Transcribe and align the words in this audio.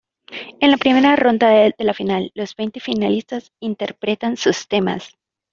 En 0.61 0.71
la 0.71 0.77
primera 0.77 1.15
ronda 1.15 1.49
de 1.49 1.75
la 1.77 1.93
final, 1.93 2.31
los 2.33 2.55
veinte 2.55 2.79
finalistas 2.79 3.51
interpretan 3.59 4.35
sus 4.35 4.67
temas. 4.67 5.15